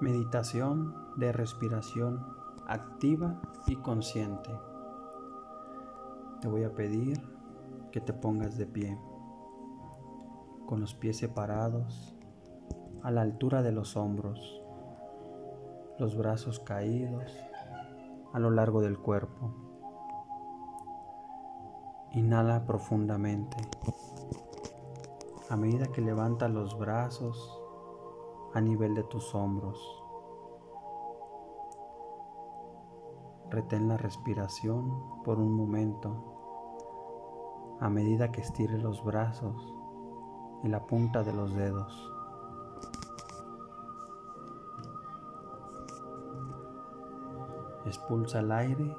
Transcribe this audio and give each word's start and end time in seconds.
Meditación 0.00 0.94
de 1.16 1.32
respiración 1.32 2.26
activa 2.66 3.40
y 3.66 3.76
consciente. 3.76 4.50
Te 6.40 6.48
voy 6.48 6.64
a 6.64 6.74
pedir 6.74 7.20
que 7.92 8.00
te 8.00 8.12
pongas 8.12 8.56
de 8.56 8.66
pie, 8.66 8.98
con 10.66 10.80
los 10.80 10.94
pies 10.94 11.18
separados 11.18 12.16
a 13.02 13.10
la 13.10 13.22
altura 13.22 13.62
de 13.62 13.72
los 13.72 13.96
hombros, 13.96 14.62
los 15.98 16.16
brazos 16.16 16.60
caídos 16.60 17.32
a 18.32 18.38
lo 18.38 18.50
largo 18.50 18.80
del 18.80 18.98
cuerpo. 18.98 19.54
Inhala 22.12 22.64
profundamente. 22.66 23.56
A 25.52 25.56
medida 25.56 25.88
que 25.88 26.00
levantas 26.00 26.50
los 26.50 26.78
brazos, 26.78 27.60
a 28.54 28.60
nivel 28.62 28.94
de 28.94 29.02
tus 29.02 29.34
hombros. 29.34 30.02
Retén 33.50 33.86
la 33.86 33.98
respiración 33.98 35.20
por 35.22 35.38
un 35.38 35.52
momento 35.52 37.76
a 37.80 37.90
medida 37.90 38.32
que 38.32 38.40
estires 38.40 38.82
los 38.82 39.04
brazos 39.04 39.54
y 40.62 40.68
la 40.68 40.86
punta 40.86 41.22
de 41.22 41.34
los 41.34 41.54
dedos. 41.54 42.10
Expulsa 47.84 48.40
el 48.40 48.52
aire 48.52 48.96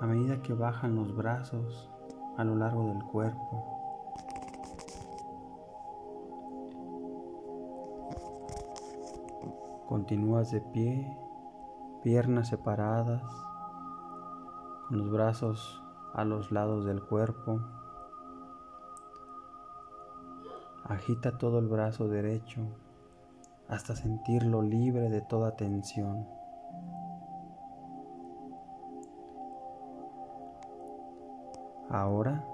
a 0.00 0.06
medida 0.06 0.42
que 0.42 0.54
bajan 0.54 0.96
los 0.96 1.14
brazos 1.14 1.88
a 2.36 2.42
lo 2.42 2.56
largo 2.56 2.86
del 2.86 3.04
cuerpo. 3.04 3.83
Continúas 9.94 10.50
de 10.50 10.60
pie, 10.60 11.16
piernas 12.02 12.48
separadas, 12.48 13.22
con 14.88 14.98
los 14.98 15.08
brazos 15.08 15.84
a 16.14 16.24
los 16.24 16.50
lados 16.50 16.84
del 16.84 17.00
cuerpo. 17.00 17.60
Agita 20.82 21.38
todo 21.38 21.60
el 21.60 21.68
brazo 21.68 22.08
derecho 22.08 22.62
hasta 23.68 23.94
sentirlo 23.94 24.62
libre 24.62 25.10
de 25.10 25.20
toda 25.20 25.54
tensión. 25.54 26.26
Ahora 31.88 32.44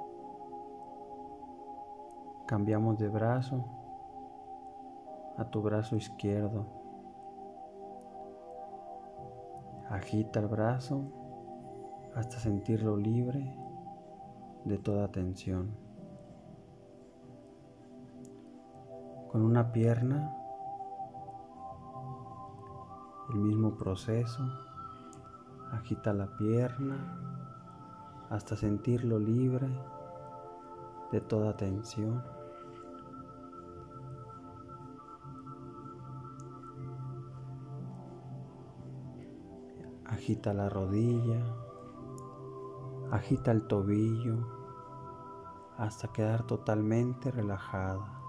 cambiamos 2.46 2.98
de 2.98 3.08
brazo 3.08 3.64
a 5.38 5.46
tu 5.46 5.62
brazo 5.62 5.96
izquierdo. 5.96 6.89
Agita 9.90 10.38
el 10.38 10.46
brazo 10.46 11.02
hasta 12.14 12.38
sentirlo 12.38 12.96
libre 12.96 13.56
de 14.64 14.78
toda 14.78 15.10
tensión. 15.10 15.74
Con 19.32 19.42
una 19.42 19.72
pierna, 19.72 20.32
el 23.30 23.40
mismo 23.40 23.76
proceso. 23.76 24.44
Agita 25.72 26.12
la 26.12 26.36
pierna 26.36 27.18
hasta 28.30 28.56
sentirlo 28.56 29.18
libre 29.18 29.68
de 31.10 31.20
toda 31.20 31.56
tensión. 31.56 32.22
Agita 40.20 40.52
la 40.52 40.68
rodilla, 40.68 41.40
agita 43.10 43.52
el 43.52 43.66
tobillo 43.66 44.36
hasta 45.78 46.08
quedar 46.08 46.42
totalmente 46.46 47.30
relajada. 47.30 48.20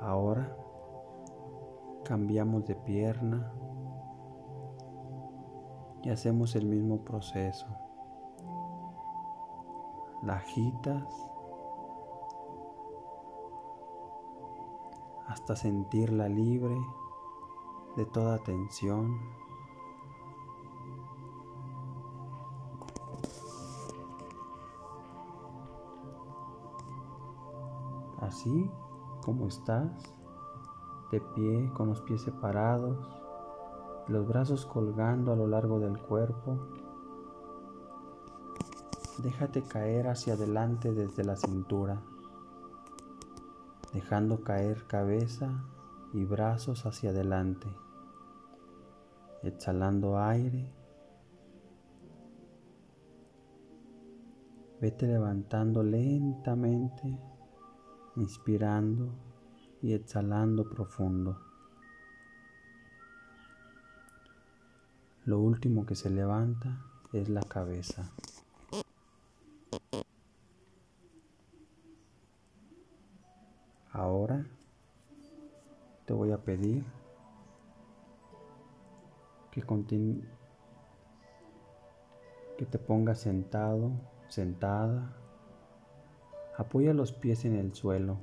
Ahora 0.00 0.56
cambiamos 2.06 2.64
de 2.64 2.74
pierna 2.74 3.52
y 6.02 6.08
hacemos 6.08 6.56
el 6.56 6.64
mismo 6.64 7.04
proceso. 7.04 7.66
La 10.22 10.36
agitas 10.36 11.04
hasta 15.26 15.54
sentirla 15.54 16.30
libre 16.30 16.78
de 17.96 18.04
toda 18.04 18.38
tensión. 18.38 19.18
Así 28.20 28.70
como 29.24 29.48
estás, 29.48 30.14
de 31.10 31.20
pie 31.20 31.70
con 31.74 31.88
los 31.88 32.02
pies 32.02 32.22
separados, 32.22 32.98
los 34.08 34.26
brazos 34.26 34.66
colgando 34.66 35.32
a 35.32 35.36
lo 35.36 35.46
largo 35.46 35.80
del 35.80 35.98
cuerpo, 35.98 36.58
déjate 39.18 39.62
caer 39.62 40.08
hacia 40.08 40.34
adelante 40.34 40.92
desde 40.92 41.24
la 41.24 41.36
cintura, 41.36 42.02
dejando 43.92 44.42
caer 44.42 44.86
cabeza 44.86 45.64
y 46.12 46.24
brazos 46.24 46.84
hacia 46.84 47.10
adelante 47.10 47.85
exhalando 49.42 50.18
aire. 50.18 50.72
Vete 54.80 55.06
levantando 55.06 55.82
lentamente, 55.82 57.18
inspirando 58.16 59.08
y 59.82 59.94
exhalando 59.94 60.68
profundo. 60.68 61.40
Lo 65.24 65.40
último 65.40 65.86
que 65.86 65.94
se 65.94 66.10
levanta 66.10 66.84
es 67.12 67.28
la 67.28 67.42
cabeza. 67.42 68.12
Ahora 73.90 74.46
te 76.04 76.12
voy 76.12 76.30
a 76.30 76.38
pedir 76.38 76.84
que, 79.62 80.20
que 82.58 82.66
te 82.66 82.78
pongas 82.78 83.20
sentado, 83.20 83.92
sentada. 84.28 85.16
Apoya 86.56 86.92
los 86.94 87.12
pies 87.12 87.44
en 87.44 87.56
el 87.56 87.74
suelo. 87.74 88.18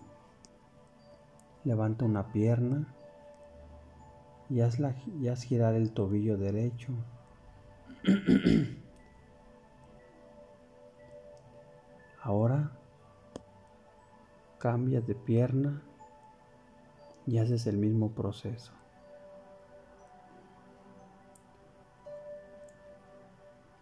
Levanta 1.63 2.05
una 2.05 2.31
pierna 2.31 2.93
y, 4.49 4.61
hazla, 4.61 4.95
y 5.19 5.27
haz 5.27 5.43
girar 5.43 5.73
el 5.75 5.91
tobillo 5.91 6.37
derecho. 6.37 6.91
Ahora 12.21 12.71
cambias 14.59 15.05
de 15.05 15.15
pierna 15.15 15.81
y 17.25 17.37
haces 17.37 17.67
el 17.67 17.77
mismo 17.77 18.11
proceso. 18.11 18.71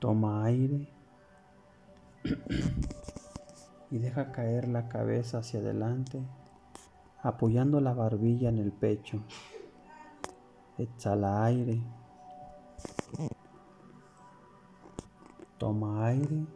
Toma 0.01 0.45
aire 0.45 0.89
y 3.91 4.00
deja 4.00 4.31
caer 4.31 4.67
la 4.67 4.90
cabeza 4.90 5.37
hacia 5.37 5.59
adelante, 5.59 6.20
apoyando 7.22 7.79
la 7.81 7.93
barbilla 7.93 8.49
en 8.49 8.58
el 8.58 8.72
pecho. 8.72 9.22
Exhala 10.79 11.46
aire. 11.46 11.84
Toma 15.59 16.08
aire 16.08 16.47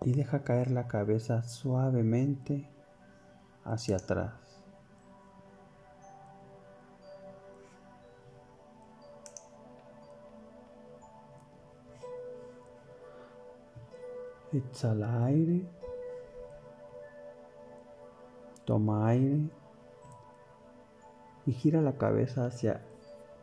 y 0.00 0.12
deja 0.12 0.42
caer 0.42 0.72
la 0.72 0.88
cabeza 0.88 1.44
suavemente 1.44 2.68
hacia 3.64 3.98
atrás. 3.98 4.32
Exhala 14.52 15.24
aire. 15.24 15.66
Toma 18.64 19.08
aire 19.08 19.48
y 21.46 21.52
gira 21.52 21.80
la 21.80 21.92
cabeza 21.98 22.46
hacia 22.46 22.80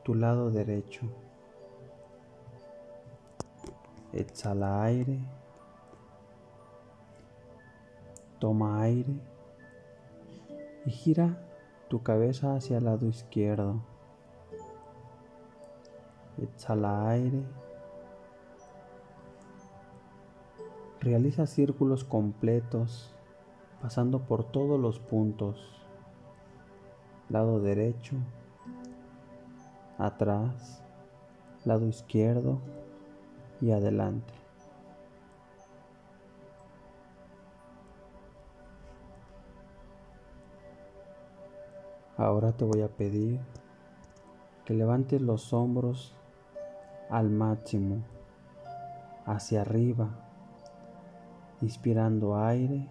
tu 0.03 0.15
lado 0.15 0.51
derecho. 0.51 1.01
Exhala 4.11 4.83
aire. 4.83 5.19
Toma 8.39 8.81
aire 8.81 9.13
y 10.85 10.91
gira 10.91 11.37
tu 11.89 12.03
cabeza 12.03 12.55
hacia 12.55 12.77
el 12.77 12.85
lado 12.85 13.07
izquierdo. 13.07 13.81
Exhala 16.37 17.09
aire. 17.09 17.43
Realiza 21.03 21.47
círculos 21.47 22.05
completos 22.05 23.13
pasando 23.81 24.21
por 24.21 24.45
todos 24.45 24.79
los 24.79 24.99
puntos. 24.99 25.85
Lado 27.27 27.59
derecho, 27.59 28.15
atrás, 29.97 30.81
lado 31.65 31.87
izquierdo 31.87 32.59
y 33.59 33.71
adelante. 33.71 34.33
Ahora 42.15 42.53
te 42.53 42.63
voy 42.63 42.81
a 42.81 42.87
pedir 42.87 43.41
que 44.63 44.73
levantes 44.73 45.21
los 45.21 45.51
hombros 45.51 46.15
al 47.09 47.29
máximo, 47.29 47.97
hacia 49.25 49.59
arriba, 49.59 50.22
inspirando 51.63 52.35
aire 52.35 52.89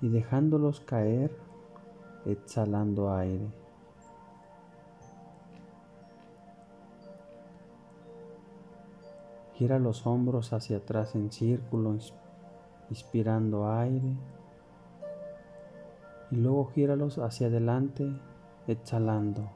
y 0.00 0.08
dejándolos 0.08 0.78
caer, 0.80 1.36
exhalando 2.24 3.12
aire. 3.12 3.48
Gira 9.54 9.80
los 9.80 10.06
hombros 10.06 10.52
hacia 10.52 10.76
atrás 10.76 11.16
en 11.16 11.32
círculo, 11.32 11.96
inspirando 12.88 13.68
aire. 13.68 14.14
Y 16.30 16.36
luego 16.36 16.66
gíralos 16.66 17.18
hacia 17.18 17.48
adelante, 17.48 18.06
exhalando. 18.68 19.55